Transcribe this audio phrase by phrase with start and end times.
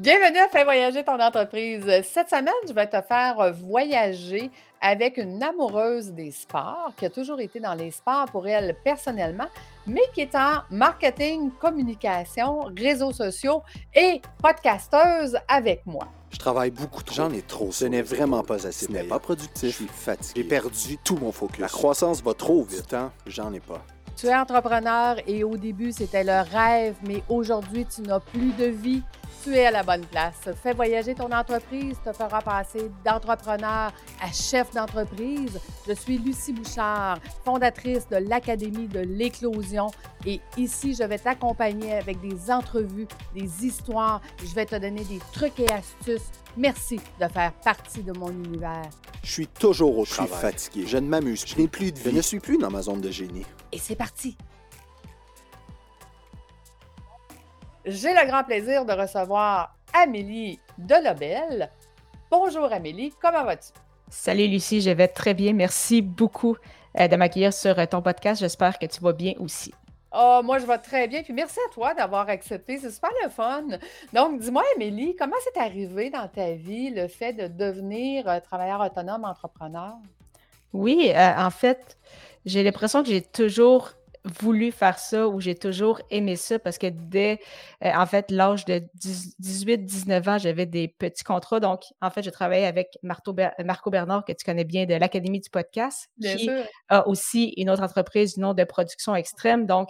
[0.00, 1.84] Bienvenue à Faire voyager ton entreprise.
[2.04, 7.38] Cette semaine, je vais te faire voyager avec une amoureuse des sports qui a toujours
[7.38, 9.48] été dans les sports pour elle personnellement,
[9.86, 13.62] mais qui est en marketing, communication, réseaux sociaux
[13.94, 16.08] et podcasteuse avec moi.
[16.30, 17.16] Je travaille beaucoup trop.
[17.16, 17.70] J'en ai trop.
[17.70, 18.86] Ce n'est vraiment pas assez.
[18.86, 19.68] Ce n'est pas productif.
[19.68, 20.32] Je suis fatigué.
[20.42, 21.58] J'ai perdu tout mon focus.
[21.58, 22.96] La croissance va trop vite.
[23.26, 23.84] J'en ai pas.
[24.20, 28.66] Tu es entrepreneur et au début, c'était le rêve, mais aujourd'hui, tu n'as plus de
[28.66, 29.02] vie
[29.42, 30.34] tu es à la bonne place.
[30.62, 35.58] Fais voyager ton entreprise, te fera passer d'entrepreneur à chef d'entreprise.
[35.88, 39.90] Je suis Lucie Bouchard, fondatrice de l'Académie de l'éclosion
[40.26, 44.20] et ici, je vais t'accompagner avec des entrevues, des histoires.
[44.44, 46.30] Je vais te donner des trucs et astuces.
[46.56, 48.90] Merci de faire partie de mon univers.
[49.22, 50.28] Je suis toujours au travail.
[50.30, 50.86] Je suis fatigué.
[50.86, 51.44] Je ne m'amuse.
[51.46, 52.10] Je n'ai plus de vie.
[52.10, 53.46] Je ne suis plus dans ma zone de génie.
[53.72, 54.36] Et c'est parti.
[57.84, 61.70] j'ai le grand plaisir de recevoir Amélie Delobel.
[62.30, 63.70] Bonjour Amélie, comment vas-tu?
[64.08, 65.52] Salut Lucie, je vais très bien.
[65.52, 66.56] Merci beaucoup
[66.98, 68.40] euh, de m'accueillir sur euh, ton podcast.
[68.40, 69.72] J'espère que tu vas bien aussi.
[70.12, 71.22] Oh, moi, je vais très bien.
[71.22, 72.78] Puis merci à toi d'avoir accepté.
[72.78, 73.64] C'est super le fun.
[74.12, 78.80] Donc, dis-moi, Amélie, comment c'est arrivé dans ta vie le fait de devenir euh, travailleur
[78.80, 79.94] autonome, entrepreneur?
[80.72, 81.98] Oui, en fait,
[82.44, 83.92] j'ai l'impression que j'ai toujours
[84.24, 87.40] voulu faire ça ou j'ai toujours aimé ça parce que dès,
[87.84, 91.60] euh, en fait, l'âge de 18-19 ans, j'avais des petits contrats.
[91.60, 95.50] Donc, en fait, je travaillais avec Marco Bernard, que tu connais bien de l'Académie du
[95.50, 96.50] podcast, qui
[96.88, 99.66] a aussi une autre entreprise du nom de production extrême.
[99.66, 99.88] Donc,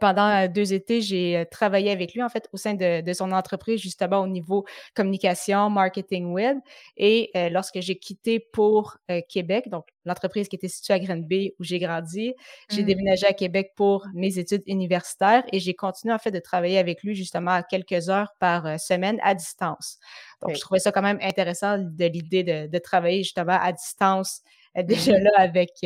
[0.00, 3.80] pendant euh, deux étés, j'ai travaillé avec lui, en fait, au sein de, son entreprise,
[3.80, 6.58] justement au niveau communication, marketing web.
[6.96, 8.96] Et lorsque j'ai quitté pour
[9.28, 12.34] Québec, donc l'entreprise qui était située à Granby, où j'ai grandi,
[12.70, 12.86] j'ai mmh.
[12.86, 17.02] déménagé à Québec pour mes études universitaires et j'ai continué, en fait, de travailler avec
[17.02, 19.98] lui, justement, à quelques heures par semaine à distance.
[20.40, 24.42] Donc, je trouvais ça quand même intéressant de l'idée de, de, travailler, justement, à distance,
[24.76, 25.22] déjà mmh.
[25.22, 25.84] là, avec,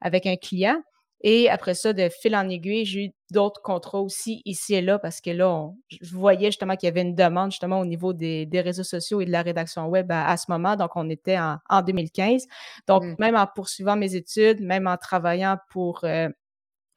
[0.00, 0.82] avec un client.
[1.20, 4.98] Et après ça, de fil en aiguille, j'ai eu d'autres contrats aussi ici et là
[4.98, 8.48] parce que là, je voyais justement qu'il y avait une demande justement au niveau des,
[8.54, 10.76] réseaux sociaux et de la rédaction web à, ce moment.
[10.76, 12.46] Donc, on était en, 2015.
[12.86, 13.16] Donc, mmh.
[13.18, 16.28] même en poursuivant mes études, même en travaillant pour euh,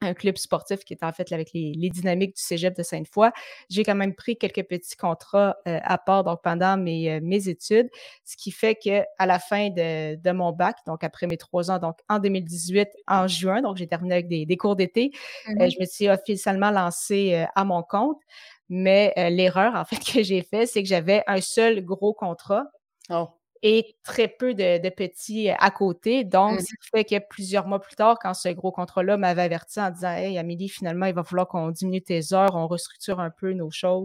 [0.02, 3.30] un club sportif qui est en fait avec les, dynamiques du cégep de Sainte-Foy.
[3.70, 7.48] J'ai quand même pris quelques petits contrats euh, à part donc pendant mes, euh, mes
[7.48, 7.88] études,
[8.24, 11.70] ce qui fait que à la fin de, de, mon bac, donc après mes trois
[11.70, 15.12] ans, donc en 2018, en juin, donc j'ai terminé avec des, des cours d'été,
[15.48, 18.20] euh, mmh je me suis officiellement lancée à mon compte.
[18.68, 22.64] Mais l'erreur en fait que j'ai fait, c'est que j'avais un seul gros contrat.
[23.10, 23.28] Oh
[23.62, 26.24] et très peu de, petits euh, à côté.
[26.24, 26.60] Donc, mmh.
[26.60, 29.90] ce qui fait que plusieurs mois plus tard, quand ce gros contrat-là m'avait averti en
[29.90, 33.52] disant Hey, Amélie, finalement, il va falloir qu'on diminue tes heures, on restructure un peu
[33.52, 34.04] nos choses.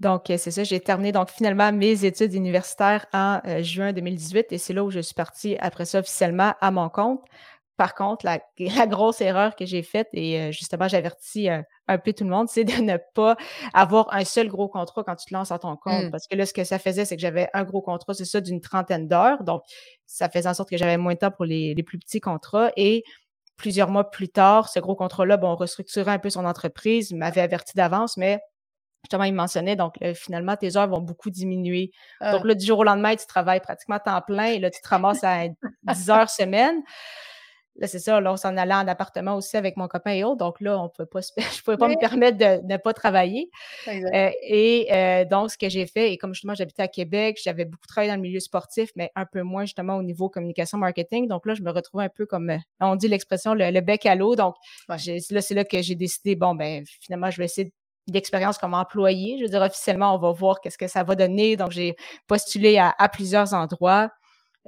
[0.00, 4.46] Donc, euh, c'est ça, j'ai terminé donc finalement mes études universitaires en euh, juin 2018
[4.52, 7.20] et c'est là où je suis partie après ça officiellement à mon compte.
[7.78, 8.40] Par contre, la,
[8.86, 12.48] grosse erreur que j'ai faite, et euh, justement, j'avertis euh, un peu tout le monde,
[12.48, 13.36] c'est de ne pas
[13.74, 16.04] avoir un seul gros contrat quand tu te lances à ton compte.
[16.04, 16.10] Mmh.
[16.10, 18.40] Parce que là, ce que ça faisait, c'est que j'avais un gros contrat, c'est ça,
[18.40, 19.42] d'une trentaine d'heures.
[19.42, 19.62] Donc,
[20.06, 22.70] ça faisait en sorte que j'avais moins de temps pour les, plus petits contrats.
[22.76, 23.04] Et
[23.56, 27.40] plusieurs mois plus tard, ce gros contrat-là, bon, on restructurait un peu son entreprise, m'avait
[27.40, 28.38] averti d'avance, mais
[29.04, 31.90] justement, il mentionnait, donc finalement, tes heures vont beaucoup diminuer.
[32.20, 32.46] Donc ah.
[32.46, 35.24] là, du jour au lendemain, tu travailles pratiquement temps plein et là, tu te ramasses
[35.24, 35.48] à
[35.84, 36.82] 10 heures semaine.
[37.78, 40.38] Là, c'est ça, là, on s'en allait en appartement aussi avec mon copain et autres.
[40.38, 43.50] Donc là, on peut pas je ne pouvais pas me permettre de ne pas travailler.
[43.86, 47.64] Euh, et euh, donc, ce que j'ai fait, et comme justement, j'habitais à Québec, j'avais
[47.64, 51.28] beaucoup travaillé dans le milieu sportif, mais un peu moins justement au niveau communication marketing.
[51.28, 54.16] Donc là, je me retrouvais un peu comme, euh, on dit l'expression, le, bec à
[54.16, 54.34] l'eau.
[54.34, 54.56] Donc
[54.88, 57.72] là, c'est là que j'ai décidé, bon, ben finalement, je vais essayer
[58.08, 59.36] d'expérience comme employé.
[59.38, 61.56] Je veux dire, officiellement, on va voir qu'est-ce que ça va donner.
[61.56, 61.94] Donc, j'ai
[62.26, 64.10] postulé à plusieurs endroits.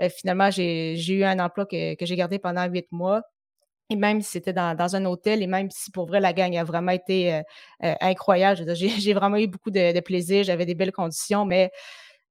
[0.00, 3.22] Euh, finalement, j'ai eu un emploi que, j'ai gardé pendant huit mois.
[3.92, 6.62] Et même si c'était dans, un hôtel, et même si pour vrai la gang a
[6.62, 7.42] vraiment été euh,
[7.82, 11.72] euh, incroyable, j'ai vraiment eu beaucoup de, plaisir, j'avais des belles conditions, mais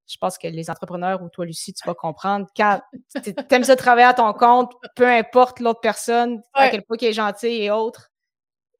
[0.06, 2.46] je pense que les entrepreneurs ou toi, Lucie, tu vas comprendre.
[2.56, 2.80] Quand
[3.22, 7.06] tu aimes ça travailler à ton compte, peu importe l'autre personne, à quel point qui
[7.06, 8.10] est gentil et autre,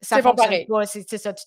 [0.01, 0.87] ça fonctionne pas.
[0.87, 1.45] C'est ça tu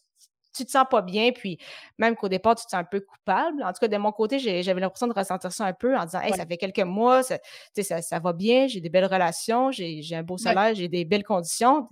[0.53, 1.57] te sens pas bien, puis
[1.97, 3.63] même qu'au départ, tu te sens un peu coupable.
[3.63, 6.21] En tout cas, de mon côté, j'avais l'impression de ressentir ça un peu en disant
[6.21, 7.37] Hey, ça fait quelques mois, ça,
[7.81, 11.23] ça, ça va bien, j'ai des belles relations, j'ai un beau salaire, j'ai des belles
[11.23, 11.87] conditions.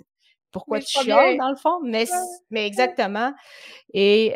[0.51, 1.79] Pourquoi tu chiales, dans le fond?
[1.83, 2.05] Mais,
[2.49, 3.33] mais exactement.
[3.93, 4.33] Et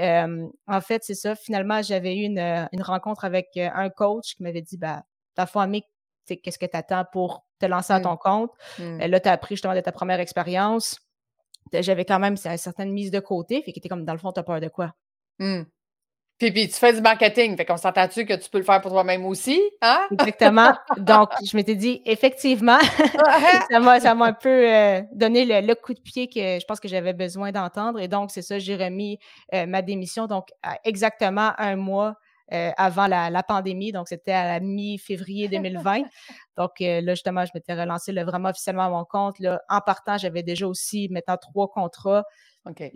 [0.67, 1.35] en fait, c'est ça.
[1.35, 5.03] Finalement, j'avais eu une, une, rencontre avec un coach qui m'avait dit bah,
[5.35, 5.83] ta famille,
[6.25, 8.03] qu'est-ce que tu attends pour te lancer à mmh.
[8.03, 8.51] ton compte?
[8.79, 9.05] Mmh.
[9.05, 10.99] Là, tu as appris justement de ta première expérience
[11.73, 14.31] j'avais quand même une certaine mise de côté, fait que était comme dans le fond,
[14.31, 14.93] t'as peur de quoi?
[15.39, 15.63] Mmh.
[16.37, 18.91] Puis, puis, tu fais du marketing, fait qu'on s'entend-tu que tu peux le faire pour
[18.91, 20.05] toi-même aussi, hein?
[20.11, 20.73] Exactement.
[20.97, 22.79] Donc, je m'étais dit, effectivement,
[23.69, 27.13] ça m'a un peu euh, donné le, coup de pied que je pense que j'avais
[27.13, 28.01] besoin d'entendre.
[28.01, 29.17] Et donc, c'est ça, j'ai remis
[29.53, 30.49] euh, ma démission, donc
[30.83, 32.15] exactement un mois
[32.53, 33.91] euh, avant la, pandémie.
[33.91, 36.03] Donc, c'était à la mi-février 2020.
[36.57, 39.39] donc, là, justement, je m'étais relancé vraiment officiellement à mon compte.
[39.39, 42.23] Là, en partant, j'avais déjà aussi maintenant trois contrats.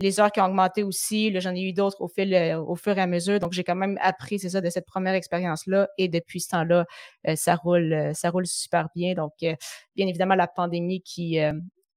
[0.00, 2.98] Les heures qui ont augmenté aussi, j'en ai eu d'autres au, fil, euh, au fur
[2.98, 3.38] et à mesure.
[3.38, 5.88] Donc, j'ai quand même appris, c'est ça, de cette première expérience-là.
[5.96, 6.86] Et depuis ce temps-là,
[7.28, 9.14] euh, ça roule, euh, ça roule super bien.
[9.14, 11.38] Donc, bien évidemment, la pandémie qui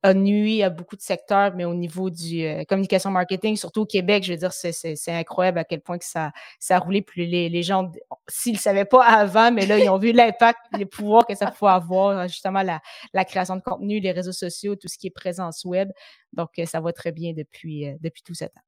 [0.03, 3.85] a nuit à beaucoup de secteurs, mais au niveau du euh, communication marketing, surtout au
[3.85, 7.01] Québec, je veux dire, c'est incroyable à quel point que ça, ça a roulé.
[7.01, 7.89] Puis les, les gens,
[8.27, 11.49] s'ils ne savaient pas avant, mais là, ils ont vu l'impact, les pouvoirs que ça
[11.51, 12.81] pouvait avoir, justement, la,
[13.13, 15.89] la, création de contenu, les réseaux sociaux, tout ce qui est présence web.
[16.33, 18.61] Donc, euh, ça va très bien depuis, euh, depuis tout ce temps.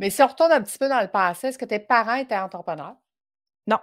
[0.00, 2.36] Mais si on retourne un petit peu dans le passé, est-ce que tes parents étaient
[2.36, 2.96] entrepreneurs?
[3.68, 3.78] Non.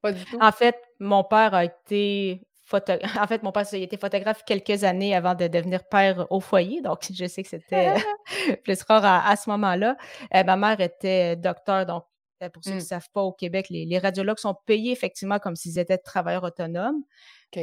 [0.00, 0.38] Pas du tout?
[0.40, 2.46] En fait, mon père a été
[3.20, 6.80] En fait, mon père a été photographe quelques années avant de devenir père au foyer,
[6.80, 7.94] donc je sais que c'était
[8.64, 9.96] plus rare à, ce moment-là.
[10.34, 12.04] Euh, ma mère était docteur, donc
[12.42, 12.86] euh, pour ceux qui ne mmh.
[12.86, 17.02] savent pas, au Québec, les, radiologues sont payés effectivement comme s'ils étaient travailleurs autonomes,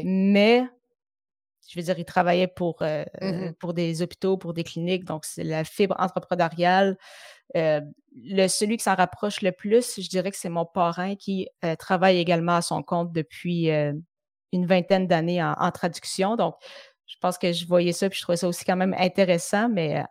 [0.04, 0.64] mais
[1.70, 5.26] je veux dire, ils travaillaient pour, euh, mmh pour des hôpitaux, pour des cliniques, donc
[5.26, 6.98] c'est la fibre entrepreneuriale.
[7.54, 11.48] le, celui qui s'en rapproche le plus, je dirais que c'est mon parrain qui
[11.80, 13.70] travaille également à son compte depuis
[14.52, 16.36] une vingtaine d'années en, traduction.
[16.36, 16.56] Donc,
[17.12, 20.00] je pense que je voyais ça, puis je trouvais ça aussi quand même intéressant, mais
[20.00, 20.04] euh,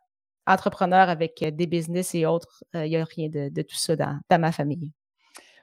[0.46, 3.96] entrepreneur avec euh, des business et autres, euh, il n'y a rien de, tout ça
[3.96, 4.92] dans, ma famille.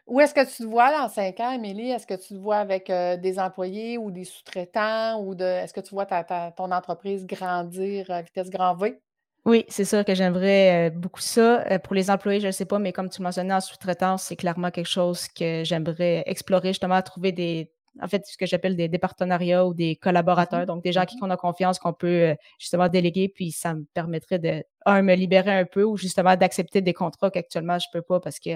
[0.07, 1.91] Où est-ce que tu te vois dans cinq ans, Émilie?
[1.91, 5.81] Est-ce que tu te vois avec des employés ou des sous-traitants ou de est-ce que
[5.81, 8.97] tu vois ton entreprise grandir à vitesse grand V?
[9.43, 11.65] Oui, c'est sûr que j'aimerais beaucoup ça.
[11.83, 14.71] pour les employés, je ne sais pas, mais comme tu mentionnais en sous-traitance, c'est clairement
[14.71, 17.69] quelque chose que j'aimerais explorer, justement, trouver des,
[18.01, 21.17] en fait, ce que j'appelle des, partenariats ou des collaborateurs, mmh donc des gens qui
[21.17, 25.15] qu'on a confiance, qu'on peut euh, justement déléguer, puis ça me permettrait de, un, me
[25.15, 28.51] libérer un peu ou justement d'accepter des contrats qu'actuellement je peux pas parce que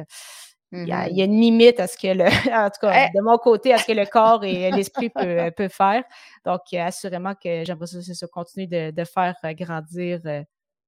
[0.73, 2.23] il y, a, mmh une limite à ce que le,
[2.55, 3.17] en tout cas, eh!
[3.17, 6.03] de mon côté, à ce que le corps et l'esprit peut, euh, peut, faire.
[6.45, 10.21] Donc, euh, assurément que j'aimerais ça, continuer de, de faire grandir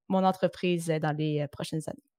[0.07, 2.12] mon entreprise dans les prochaines années.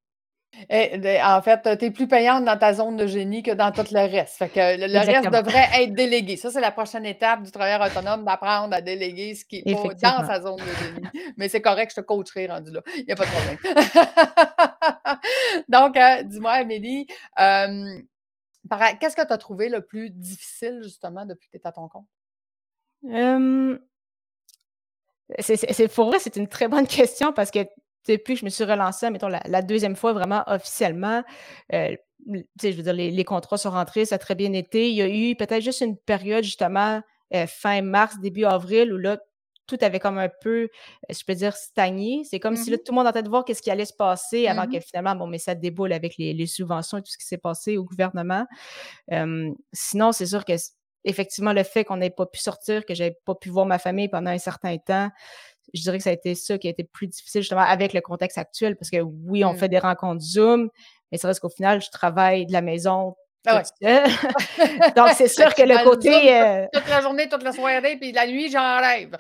[0.71, 3.85] Eh, en fait, tu es plus payante dans ta zone de génie que dans tout
[3.91, 4.37] le reste.
[4.37, 6.37] Fait que le, reste devrait être délégué.
[6.37, 10.27] Ça, c'est la prochaine étape du travailleur autonome, d'apprendre à déléguer ce qui est dans
[10.27, 11.09] sa zone de génie.
[11.37, 12.81] Mais c'est correct, je te coacherai rendu là.
[12.97, 13.59] Il n'y a pas de problème.
[15.69, 21.57] Donc, euh, dis-moi, Amélie, qu'est-ce que tu as trouvé le plus difficile, justement, depuis que
[21.57, 22.07] tu es à ton compte?
[25.39, 27.61] c'est, pour moi, c'est une très bonne question parce que
[28.09, 31.23] depuis que je me suis relancée, mettons, la, deuxième fois vraiment officiellement,
[31.73, 31.97] euh,
[32.27, 34.91] je veux dire, les, contrats sont rentrés, ça a très bien été.
[34.91, 37.03] Il y a eu peut-être juste une période, justement,
[37.35, 39.19] euh, fin mars, début avril, où là,
[39.67, 40.69] tout avait comme un peu,
[41.09, 42.23] je peux dire, stagné.
[42.25, 43.87] C'est comme si là, mmh tout le monde en train de voir qu'est-ce qui allait
[43.87, 47.17] se passer avant que finalement, bon, mais ça déboule avec les, subventions et tout ce
[47.17, 48.45] qui s'est passé au gouvernement.
[49.73, 50.53] sinon, c'est sûr que
[51.05, 54.09] effectivement, le fait qu'on n'ait pas pu sortir, que j'avais pas pu voir ma famille
[54.09, 55.11] pendant un certain temps,
[55.73, 58.01] je dirais que ça a été ça qui a été plus difficile justement avec le
[58.01, 59.59] contexte actuel parce que oui, on mmh.
[59.59, 60.69] fait des rencontres Zoom,
[61.11, 63.15] mais c'est vrai qu'au final, je travaille de la maison
[63.47, 63.63] ah
[64.97, 66.35] Donc, c'est sûr que le côté.
[66.35, 69.17] Euh toute la journée, toute la soirée, puis la nuit, j'en rêve.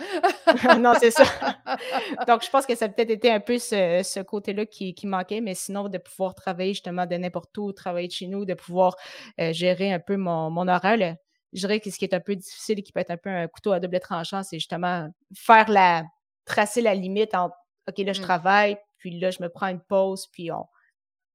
[0.80, 1.24] non, c'est ça.
[2.26, 5.54] Donc, je pense que ça a peut-être été un peu ce, côté-là qui, manquait, mais
[5.54, 8.96] sinon, de pouvoir travailler justement de n'importe où, travailler de chez nous, de pouvoir
[9.40, 11.16] euh, gérer un peu mon, mon horaire,
[11.52, 13.30] je dirais que ce qui est un peu difficile et qui peut être un peu
[13.30, 16.02] un couteau à double tranchant, c'est justement faire la,
[16.44, 17.56] tracer la limite entre
[17.88, 18.24] OK, là, je mmh.
[18.24, 20.66] travaille, puis là, je me prends une pause, puis on,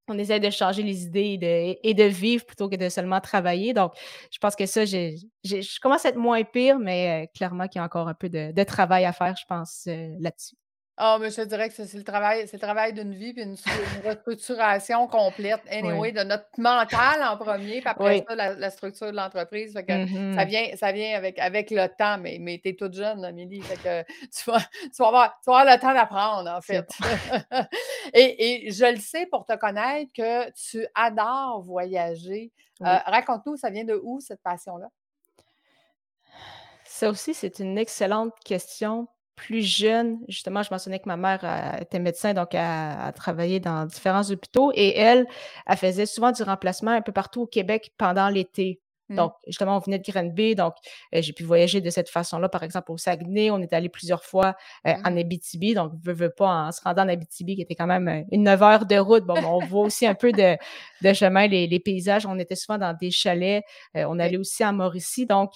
[0.09, 3.73] on essaie de changer les idées et de, vivre plutôt que de seulement travailler.
[3.73, 3.93] Donc,
[4.31, 7.81] je pense que ça, je commence à être moins pire, mais euh, clairement qu'il y
[7.81, 10.55] a encore un peu de, travail à faire, je pense, euh, là-dessus.
[11.01, 13.43] Ah, mais je te dirais que c'est le travail, c'est le travail d'une vie, puis
[13.43, 13.55] une,
[14.03, 19.71] restructuration complète, anyway, de notre mental en premier, puis après ça, la, structure de l'entreprise.
[19.71, 20.45] Ça mm-hmm.
[20.45, 23.61] vient, ça vient avec, avec le temps, mais, mais tu es toute jeune, Amélie.
[23.61, 26.85] Fait que tu vas, tu vas, avoir, tu vas avoir le temps d'apprendre, en fait.
[28.13, 32.51] et, et, je le sais pour te connaître que tu adores voyager.
[32.81, 34.89] Euh, raconte-nous, ça vient de où cette passion-là?
[36.83, 39.07] Ça aussi, c'est une excellente question
[39.39, 43.61] plus jeune, justement, je mentionnais que ma mère euh, était médecin, donc elle, a travaillé
[43.61, 45.25] dans différents hôpitaux et elle,
[45.65, 48.81] elle faisait souvent du remplacement un peu partout au Québec pendant l'été.
[49.07, 49.15] Mmh.
[49.15, 50.73] Donc, justement, on venait de Granby, donc
[51.13, 52.49] j'ai pu voyager de cette façon-là.
[52.49, 55.17] Par exemple, au Saguenay, on est allé plusieurs fois en mmh.
[55.17, 58.43] Abitibi, donc veux, veux pas, en se rendant en Abitibi, qui était quand même une
[58.43, 59.23] 9 heures de route.
[59.23, 60.57] Bon, on voit aussi un peu de,
[61.01, 62.25] de chemin, les, paysages.
[62.25, 63.63] On était souvent dans des chalets.
[63.95, 65.53] on allait aussi à Mauricie, donc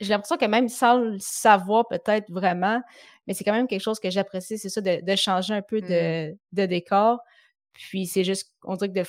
[0.00, 2.80] j'ai l'impression que même sans le savoir peut-être vraiment,
[3.26, 5.88] mais c'est quand même quelque chose que j'apprécie, c'est ça, de, changer un peu mmh.
[5.88, 7.20] de, de décor.
[7.72, 9.06] Puis c'est juste, on dirait que de,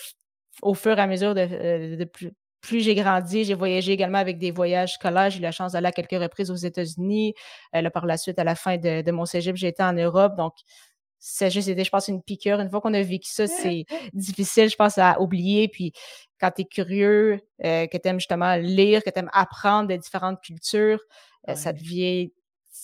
[0.62, 2.32] au fur et à mesure de, de plus,
[2.66, 5.30] plus j'ai grandi, j'ai voyagé également avec des voyages scolaires.
[5.30, 7.34] J'ai eu la chance d'aller à quelques reprises aux États-Unis.
[7.76, 10.36] Euh, là, par la suite, à la fin de, mon cégep, j'ai été en Europe.
[10.36, 10.54] Donc,
[11.28, 12.60] c'est juste été, je pense, une piqûre.
[12.60, 15.68] Une fois qu'on a vécu ça, c'est difficile, je pense, à oublier.
[15.68, 15.92] Puis,
[16.40, 19.98] quand tu es curieux, euh, que tu aimes justement lire, que tu aimes apprendre des
[19.98, 21.00] différentes cultures,
[21.50, 22.32] euh, ça devient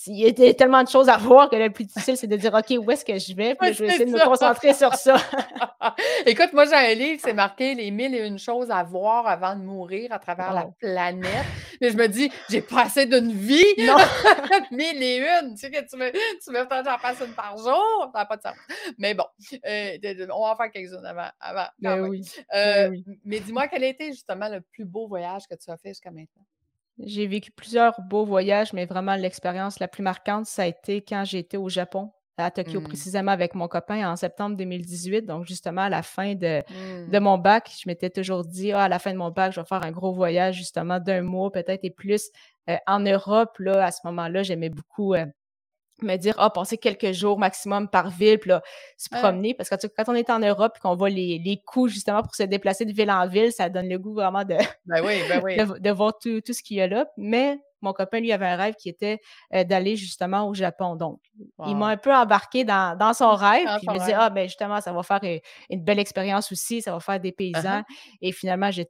[0.08, 2.53] il y a tellement de choses à voir que le plus difficile, c'est de dire
[2.53, 3.55] OK, où est-ce que je vais?
[3.55, 5.17] Puis je vais essayer de me concentrer sur ça.
[6.25, 9.55] Écoute, moi, j'ai un livre, c'est marqué Les mille et une choses à voir avant
[9.55, 11.46] de mourir à travers la planète.
[11.81, 13.63] Mais je me dis, j'ai pas assez d'une vie.
[13.79, 13.98] Non.
[14.72, 15.51] mille et une.
[15.51, 18.10] Tu sais que tu veux, tu veux j'en passe une par jour?
[18.13, 18.55] Ça n'a pas de sens.
[18.98, 19.25] Mais bon,
[19.65, 19.98] euh,
[20.34, 21.29] on va en faire quelques-unes avant.
[21.39, 22.24] avant ben oui.
[22.55, 23.20] Euh, ben oui.
[23.25, 26.12] Mais dis-moi, quel a été justement le plus beau voyage que tu as fait jusqu'à
[26.12, 26.46] maintenant?
[27.00, 31.24] J'ai vécu plusieurs beaux voyages, mais vraiment l'expérience la plus marquante, ça a été quand
[31.25, 32.83] j'étais au Japon, à Tokyo mmh.
[32.83, 35.25] précisément avec mon copain en septembre 2018.
[35.25, 36.63] Donc justement à la fin de,
[37.10, 37.24] de mmh.
[37.24, 39.65] mon bac, je m'étais toujours dit, ah, à la fin de mon bac, je vais
[39.65, 42.29] faire un gros voyage justement d'un mois peut-être et plus
[42.69, 43.57] euh, en Europe.
[43.60, 45.25] Là, à ce moment-là, j'aimais beaucoup euh,
[46.08, 48.62] me dire, ah, passer quelques jours maximum par ville, puis là,
[48.98, 49.53] se promener.
[49.53, 52.36] Parce que quand on est en Europe et qu'on voit les, les coûts justement pour
[52.36, 55.41] se déplacer de ville en ville, ça donne le goût vraiment de, ben oui, ben
[55.43, 55.58] oui.
[55.58, 57.05] de, voir tout, tout ce qu'il y a là.
[57.17, 59.20] Mais mon copain, lui, avait un rêve qui était
[59.53, 60.96] euh, d'aller justement au Japon.
[60.96, 61.20] Donc,
[61.65, 63.67] il m'a un peu embarqué dans, dans son rêve.
[63.77, 65.39] puis il me dit, ah, ben justement, ça va faire une,
[65.70, 67.53] une, belle expérience aussi, ça va faire des uh-huh.
[67.53, 67.81] paysans.
[68.22, 68.88] Et finalement, j'ai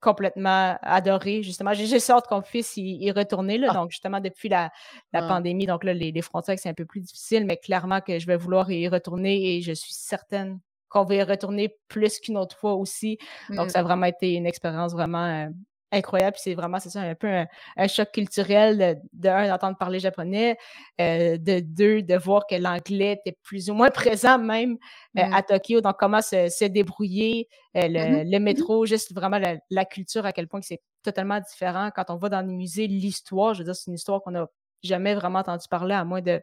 [0.00, 1.42] complètement adoré.
[1.42, 3.58] Justement, j'ai juste hâte qu'on puisse y, retourner.
[3.58, 3.74] Là, ah.
[3.74, 4.70] Donc, justement, depuis la,
[5.12, 5.28] la ah.
[5.28, 8.26] pandémie, donc là, les, les frontières, c'est un peu plus difficile, mais clairement que je
[8.26, 12.56] vais vouloir y retourner et je suis certaine qu'on va y retourner plus qu'une autre
[12.56, 13.18] fois aussi.
[13.50, 13.86] Donc, ça a mmh.
[13.86, 15.48] vraiment été une expérience vraiment euh,
[15.92, 16.36] incroyable.
[16.38, 17.28] C'est vraiment, c'est ça, un peu
[17.76, 20.56] un, choc culturel de, un, d'entendre parler japonais,
[21.00, 24.76] euh, de deux, de voir que l'anglais était plus ou moins présent même
[25.18, 25.42] euh, à.
[25.42, 25.80] Tokyo.
[25.80, 29.40] Donc, comment se, débrouiller, euh, le, mmh le, mmh métro, juste vraiment
[29.70, 31.90] la, culture, à quel point c'est totalement différent.
[31.94, 34.46] Quand on va dans les musées, l'histoire, je veux dire, c'est une histoire qu'on n'a
[34.82, 36.40] jamais vraiment entendu parler, à moins de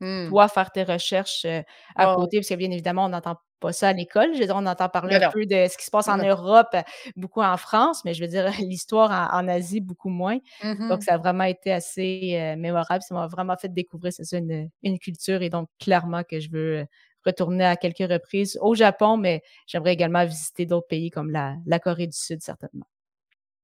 [0.00, 1.46] toi faire tes recherches
[1.96, 4.34] à côté, parce que bien évidemment, on n'entend pas ça à l'école.
[4.34, 6.76] Je veux dire, on entend parler un peu de ce qui se passe en Europe,
[7.16, 10.38] beaucoup en France, mais je veux dire, l'histoire en, Asie, beaucoup moins.
[10.62, 13.02] Donc, mmh ça a vraiment été assez mémorable.
[13.02, 16.50] Ça m'a vraiment fait découvrir, c'est ça, une, une, culture et donc clairement que je
[16.50, 16.86] veux
[17.24, 21.78] retourner à quelques reprises au Japon, mais j'aimerais également visiter d'autres pays comme la, la
[21.78, 22.86] Corée du Sud, certainement.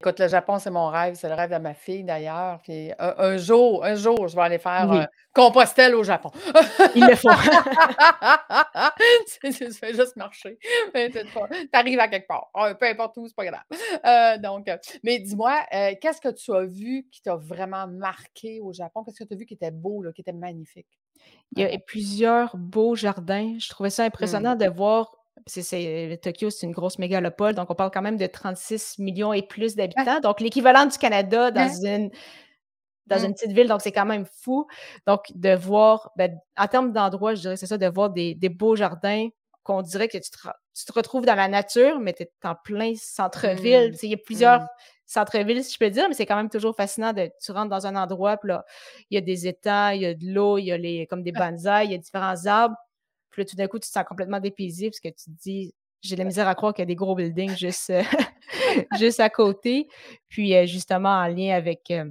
[0.02, 2.59] Écoute, le Japon, c'est mon rêve, c'est le rêve de ma fille d'ailleurs.
[2.62, 5.04] Puis un, jour, un jour, je vais aller faire euh,
[5.35, 6.30] Compostelle au Japon.
[6.95, 7.28] Il le faut.
[9.45, 10.59] tu fais juste marcher.
[10.95, 12.49] Tu arrives à quelque part.
[12.54, 13.61] Ah, peu importe où, c'est pas grave.
[14.07, 15.66] Euh, donc, euh, mais dis-moi,
[16.00, 19.04] qu'est-ce que tu as vu qui t'a vraiment marqué au Japon?
[19.04, 20.88] Qu'est-ce que tu as vu qui était beau, qui était magnifique?
[21.57, 23.59] Il y a plusieurs beaux jardins.
[23.59, 24.61] Je trouvais ça impressionnant mmh.
[24.61, 28.99] de voir c'est, Tokyo, c'est une grosse mégalopole, donc on parle quand même de 36
[28.99, 30.21] millions et plus d'habitants.
[30.21, 32.11] Donc, l'équivalent du Canada dans une
[33.11, 34.67] dans une petite ville, donc c'est quand même fou.
[35.07, 38.77] Donc, de voir, ben, en termes d'endroits, je dirais c'est ça, de voir des, beaux
[38.77, 39.29] jardins
[39.63, 43.93] qu'on dirait que tu te, retrouves dans la nature, mais tu es en plein centre-ville.
[43.93, 43.97] Mmh.
[44.05, 44.69] Il y a plusieurs mmh.
[45.07, 47.87] centres-villes, si je peux dire, mais c'est quand même toujours fascinant de tu rentres dans
[47.87, 48.65] un endroit, puis là,
[49.11, 51.23] il y a des étangs, il y a de l'eau, il y a les, comme
[51.23, 52.77] des bonsaïs, il y a différents arbres.
[53.41, 55.75] Puis là, tout d'un coup, tu te sens complètement dépaysé parce que tu te dis,
[56.03, 58.03] j'ai la misère à croire qu'il y a des gros buildings juste, euh,
[58.99, 59.89] juste à côté.
[60.29, 62.11] Puis euh, justement, en lien avec euh,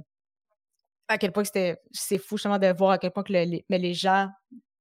[1.08, 3.78] à quel point c'était c'est fou justement de voir à quel point que les, mais
[3.78, 4.28] les gens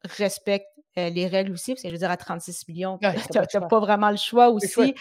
[0.03, 3.67] respectent euh, les règles aussi, parce que je veux dire, à 36 millions, tu n'as
[3.67, 4.95] pas, vraiment le choix aussi.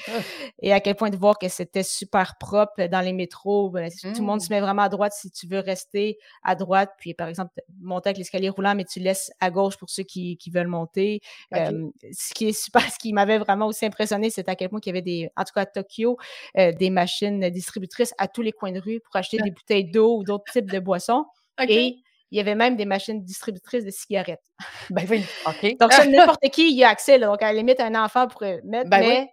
[0.63, 3.71] Et à quel point de voir que c'était super propre dans les métros.
[3.71, 4.51] Ben, tout le monde se mmh.
[4.51, 6.91] met vraiment à droite si tu veux rester à droite.
[6.99, 10.37] Puis, par exemple, monter avec l'escalier roulant, mais tu laisses à gauche pour ceux qui,
[10.37, 11.21] qui veulent monter.
[11.53, 14.89] ce qui est super, ce qui m'avait vraiment aussi impressionné, c'est à quel point il
[14.89, 16.19] y avait des, en tout cas à Tokyo,
[16.57, 20.19] euh, des machines distributrices à tous les coins de rue pour acheter des bouteilles d'eau
[20.19, 21.25] ou d'autres types de boissons.
[21.69, 24.45] Et il y avait même des machines distributrices de cigarettes.
[24.91, 25.77] Ben oui, OK.
[25.79, 27.19] Donc, ça, n'importe qui y a accès.
[27.19, 29.31] Donc, à la limite, un enfant pourrait mettre, ben mais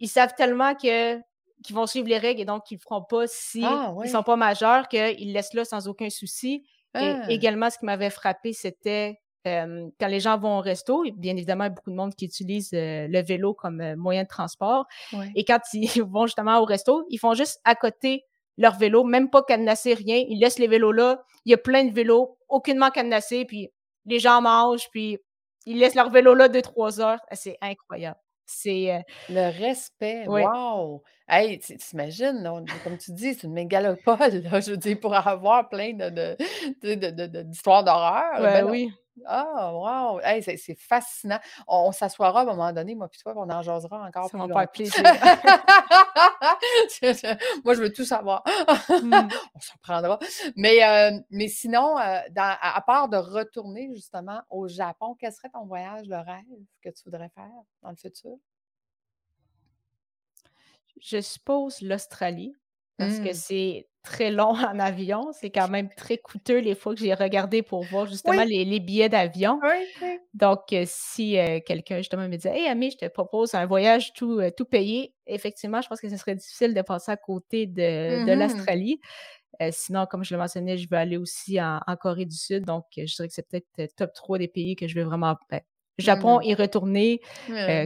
[0.00, 1.16] ils savent tellement que
[1.62, 4.06] qu'ils vont suivre les règles et donc qu'ils ne le feront pas si ah, ils
[4.06, 6.64] ne sont pas majeurs, qu'ils laissent là sans aucun souci.
[6.94, 7.30] Et ah.
[7.30, 11.68] également, ce qui m'avait frappé, c'était quand les gens vont au resto, bien évidemment, il
[11.68, 14.86] y a beaucoup de monde qui utilise euh, le vélo comme euh, moyen de transport.
[15.34, 18.24] Et quand ils vont justement au resto, ils font juste à côté
[18.56, 20.24] leur vélo, même pas cadenassé, rien.
[20.28, 21.22] Ils laissent les vélos là.
[21.44, 23.70] Il y a plein de vélos, aucunement cadenassés, puis
[24.06, 25.18] les gens mangent, puis
[25.66, 27.20] ils laissent leur vélo là deux, trois heures.
[27.32, 28.18] C'est incroyable.
[28.46, 28.94] C'est.
[28.94, 31.02] Euh, le respect, wow!
[31.28, 35.92] Hey, t'imagines, comme tu dis, c'est une mégalopole, là, je veux dire, pour avoir plein
[35.92, 38.40] de, d'histoires d'horreur.
[38.40, 38.90] Ben, oui.
[39.24, 40.20] Ah, wow!
[40.20, 41.38] Hey, c'est fascinant.
[41.66, 44.46] On, s'assoira à un moment donné, moi puis toi, on en jasera encore Ça va
[44.46, 45.02] faire plaisir.
[47.64, 48.44] moi, je veux tout savoir.
[48.88, 49.12] Mmh.
[49.54, 50.18] On s'en prendra.
[50.56, 55.64] Mais, euh, mais sinon, euh, à, part de retourner justement au Japon, quel serait ton
[55.64, 56.44] voyage, le rêve
[56.82, 57.50] que tu voudrais faire
[57.82, 58.36] dans le futur?
[61.00, 62.54] Je suppose l'Australie,
[62.96, 63.34] parce que mmh.
[63.34, 65.30] c'est très long en avion.
[65.32, 69.08] C'est quand même très coûteux les fois que j'ai regardé pour voir justement les, billets
[69.08, 69.60] d'avion.
[70.32, 74.12] Donc, euh, si euh, quelqu'un justement me disait Hey Ami, je te propose un voyage
[74.12, 77.66] tout, euh, tout payé, effectivement, je pense que ce serait difficile de passer à côté
[77.66, 79.00] de, de mmh l'Australie.
[79.70, 82.64] sinon, comme je le mentionnais, je veux aller aussi en, Corée du Sud.
[82.64, 85.36] Donc, je dirais que c'est peut-être top 3 des pays que je veux vraiment.
[85.50, 85.60] Ben,
[85.98, 87.20] Japon, mmh y retourner,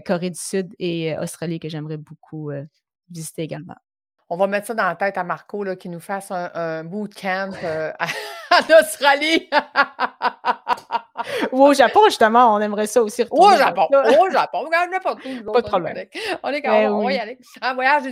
[0.05, 2.51] Corée du Sud et Australie que j'aimerais beaucoup
[3.09, 3.77] visiter également.
[4.33, 7.51] On va mettre ça dans la tête à Marco, là, qu'il nous fasse un, bootcamp
[7.65, 7.93] euh,
[8.53, 9.51] en Australie.
[11.53, 13.25] Ou au Japon, justement, on aimerait ça aussi.
[13.31, 15.53] Au Japon, au Japon, n'importe où.
[15.53, 16.07] Pas de problème.
[16.43, 17.39] On est quand même, on va y aller.
[17.61, 18.03] Un voyage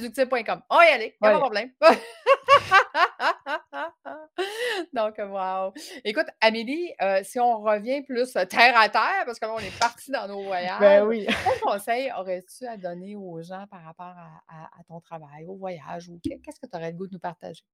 [0.70, 1.70] On va y aller, pas de problème.
[4.92, 5.72] Donc, wow.
[6.04, 9.78] Écoute, Amélie, euh, si on revient plus terre à terre, parce que là, on est
[9.78, 10.80] parti dans nos voyages.
[10.80, 11.26] Ben oui.
[11.44, 14.14] Quel conseil aurais-tu à donner aux gens par rapport
[14.48, 17.64] à, ton travail, au voyage, ou qu'est-ce que tu aurais le goût de nous partager?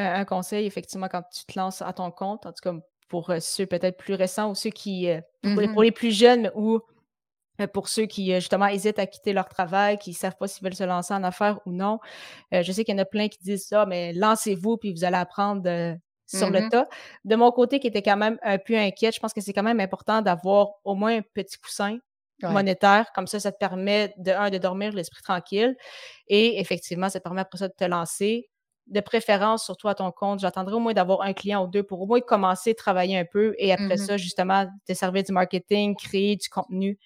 [0.00, 2.72] Euh, un conseil, effectivement, quand tu te lances à ton compte, en tout cas
[3.08, 5.08] pour euh, ceux peut-être plus récents ou ceux qui,
[5.42, 6.80] pour, les, mmh plus jeunes ou
[7.72, 10.74] pour ceux qui, justement, hésitent à quitter leur travail, qui ne savent pas s'ils veulent
[10.74, 12.00] se lancer en affaires ou non.
[12.50, 15.16] je sais qu'il y en a plein qui disent ça, mais lancez-vous, puis vous allez
[15.16, 15.62] apprendre
[16.26, 16.88] sur le mmh tas.
[17.24, 19.62] De mon côté, qui était quand même un peu inquiète, je pense que c'est quand
[19.62, 21.98] même important d'avoir au moins un petit coussin
[22.42, 23.10] monétaire.
[23.14, 25.76] Comme ça, ça te permet, de un, de dormir l'esprit tranquille.
[26.28, 28.48] Et effectivement, ça te permet après ça de te lancer.
[28.86, 32.02] De préférence, surtout à ton compte, j'attendrai au moins d'avoir un client ou deux pour
[32.02, 35.32] au moins commencer à travailler un peu et après mmh ça, justement, te servir du
[35.32, 36.98] marketing, créer du contenu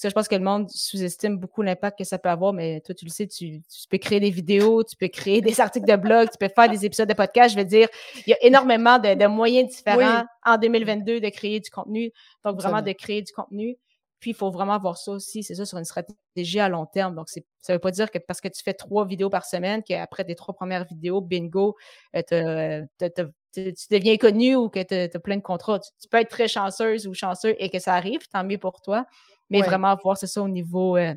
[0.00, 2.94] ça, je pense que le monde sous-estime beaucoup l'impact que ça peut avoir, mais toi,
[2.94, 6.30] tu le sais, tu, peux créer des vidéos, tu peux créer des articles de blog,
[6.30, 7.54] tu peux faire des épisodes de podcast.
[7.54, 7.86] Je veux dire,
[8.26, 12.12] il y a énormément de, moyens différents en 2022 de créer du contenu.
[12.46, 13.76] Donc, vraiment de créer du contenu.
[14.20, 17.14] Puis, il faut vraiment voir ça aussi, c'est ça, sur une stratégie à long terme.
[17.14, 19.82] Donc, ça ne veut pas dire que parce que tu fais trois vidéos par semaine,
[19.82, 21.76] qu'après tes trois premières vidéos, bingo,
[22.14, 25.80] euh, tu deviens connu ou que tu as, plein de contrats.
[25.80, 29.06] tu, peux être très chanceuse ou chanceux et que ça arrive, tant mieux pour toi
[29.50, 31.14] mais vraiment voir c'est ça au niveau euh,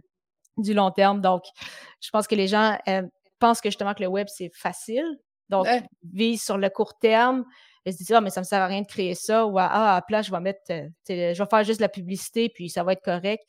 [0.58, 1.22] du long terme.
[1.22, 1.44] Donc,
[2.02, 3.04] je pense que les gens euh,
[3.40, 5.06] pensent que justement que le web, c'est facile.
[5.50, 5.68] Donc,
[6.12, 7.46] vise sur le court terme.
[7.86, 9.46] Ils se disent, ah, mais ça ne me sert à rien de créer ça.
[9.46, 12.70] Ou, ah, à place, je vais mettre, euh, je vais faire juste la publicité, puis
[12.70, 13.44] ça va être correct.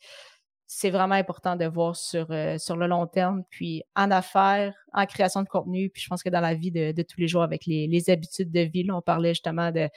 [0.67, 5.43] C'est vraiment important de voir sur, sur le long terme, puis en affaires, en création
[5.43, 7.85] de contenu, puis je pense que dans la vie de, tous les jours, avec les,
[7.87, 9.87] les habitudes de vie, là, on parlait justement de,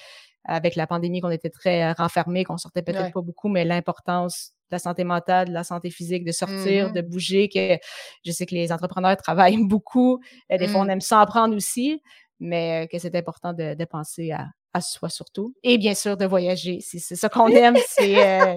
[0.45, 4.79] avec la pandémie, qu'on était très renfermés, qu'on sortait peut-être pas beaucoup, mais l'importance la
[4.79, 7.79] santé mentale, de la santé physique, de sortir, de mmh bouger, que
[8.25, 10.21] je sais que les entrepreneurs travaillent beaucoup.
[10.53, 10.91] Euh, des fois, on mmh.
[10.91, 12.03] aime s'en prendre aussi,
[12.41, 15.55] mais euh, que c'est important de, penser à, soi surtout.
[15.65, 16.79] Et bien sûr, de voyager.
[16.81, 17.77] C'est ça qu'on aime.
[17.89, 18.57] C'est euh,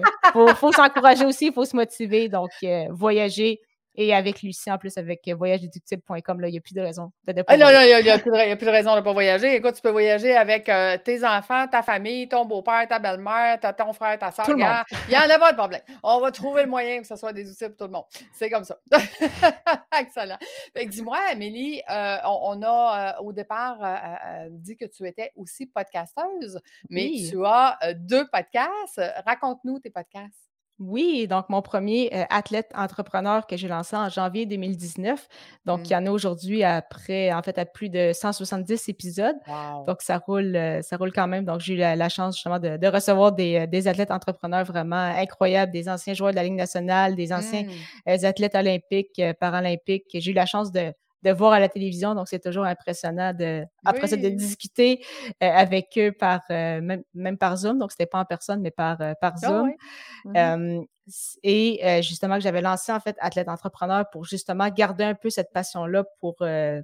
[0.54, 2.28] faut, s'encourager aussi, il faut se motiver.
[2.28, 2.50] Donc,
[2.90, 3.60] voyager,
[3.94, 7.44] et avec Lucie, en plus, avec voyagedeductible.com, là, il n'y a plus de raison de
[7.46, 8.30] ah non, non, il n'y a, plus
[8.66, 9.54] de raison de ne pas voyager.
[9.54, 13.92] Écoute, tu peux voyager avec euh, tes enfants, ta famille, ton beau-père, ta belle-mère, ton
[13.92, 14.46] frère, ta soeur.
[14.48, 15.82] Il n'y en a pas de problème.
[16.02, 18.04] On va trouver le moyen que ce soit des outils pour tout le monde.
[18.32, 18.78] C'est comme ça.
[20.00, 20.38] Excellent.
[20.86, 23.78] Dis-moi, Amélie, euh, on, a euh, au départ
[24.50, 29.00] dit que tu étais aussi podcasteuse, mais tu as deux podcasts.
[29.26, 30.41] Raconte-nous tes podcasts.
[30.84, 35.28] Oui, donc mon premier euh, athlète entrepreneur que j'ai lancé en janvier 2019.
[35.64, 39.36] Donc, il y en a aujourd'hui après, en fait, à plus de 170 épisodes.
[39.86, 41.44] Donc, ça roule, euh, ça roule quand même.
[41.44, 45.88] Donc, j'ai eu la, chance justement de, recevoir euh, des, athlètes entrepreneurs vraiment incroyables, des
[45.88, 48.24] anciens joueurs de la Ligue nationale, des anciens mmh.
[48.24, 50.06] athlètes olympiques, paralympiques.
[50.12, 50.92] J'ai eu la chance de,
[51.22, 52.14] de voir à la télévision.
[52.14, 55.04] Donc, c'est toujours impressionnant de, après ça, de discuter
[55.42, 56.80] euh, avec eux par, euh,
[57.14, 57.78] même, par Zoom.
[57.78, 59.72] Donc, c'était pas en personne, mais par, euh, par ah Zoom.
[60.24, 60.84] Mmh
[61.42, 65.52] et justement, que j'avais lancé, en fait, Athlète Entrepreneur pour justement garder un peu cette
[65.52, 66.36] passion-là pour,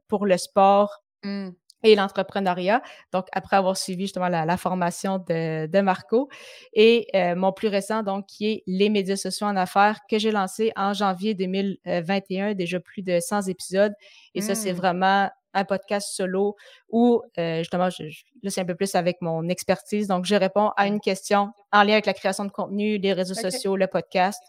[0.09, 1.05] pour le sport.
[1.22, 1.51] Mmh
[1.83, 2.83] et l'entrepreneuriat.
[3.12, 6.29] Donc, après avoir suivi justement la, formation de, de, Marco.
[6.73, 10.31] Et euh, mon plus récent, donc, qui est les médias sociaux en affaires, que j'ai
[10.31, 13.93] lancé en janvier 2021, déjà plus de 100 épisodes.
[14.35, 14.77] Et ça, c'est mmh.
[14.77, 16.57] vraiment un podcast solo
[16.88, 18.05] ou justement, je,
[18.43, 20.07] là, c'est un peu plus avec mon expertise.
[20.09, 23.35] Donc, je réponds à une question en lien avec la création de contenu, les réseaux
[23.35, 24.43] sociaux, le podcast.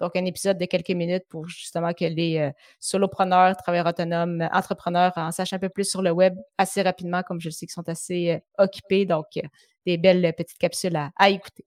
[0.00, 5.30] Donc, un épisode de quelques minutes pour justement que les solopreneurs, travailleurs autonomes, entrepreneurs en
[5.30, 8.42] sachent un peu plus sur le web assez rapidement, comme je sais qu'ils sont assez
[8.58, 9.06] occupés.
[9.06, 9.26] Donc,
[9.86, 11.64] des belles petites capsules à écouter.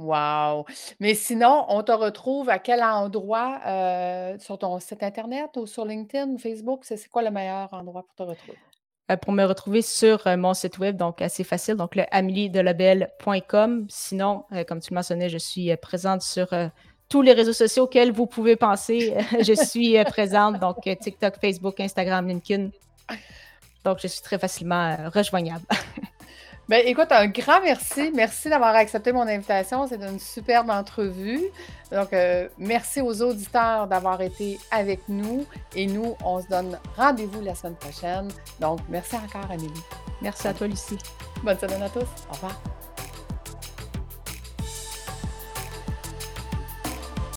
[0.00, 0.64] Wow!
[0.98, 5.84] Mais sinon, on te retrouve à quel endroit euh, sur ton site Internet ou sur
[5.84, 6.84] LinkedIn, Facebook?
[6.84, 8.58] C'est quoi le meilleur endroit pour te retrouver?
[9.10, 13.86] Euh, pour me retrouver sur euh, mon site web, donc assez facile, donc le ameliedelabel.com.
[13.90, 16.48] Sinon, comme tu le mentionnais, je suis présente sur
[17.10, 19.14] tous les réseaux sociaux auxquels vous pouvez penser.
[19.40, 22.70] je suis présente, donc TikTok, Facebook, Instagram, LinkedIn.
[23.84, 25.64] Donc, je suis très facilement rejoignable.
[26.70, 28.12] Ben, écoute, un grand merci.
[28.14, 29.88] Merci d'avoir accepté mon invitation.
[29.88, 31.40] C'est une superbe entrevue.
[31.90, 35.44] Donc, euh, merci aux auditeurs d'avoir été avec nous.
[35.74, 38.28] Et nous, on se donne rendez-vous la semaine prochaine.
[38.60, 39.82] Donc, merci encore, Amélie.
[40.22, 40.98] Merci à toi, Lucie.
[41.42, 42.06] Bonne semaine à tous.
[42.30, 42.79] Au revoir.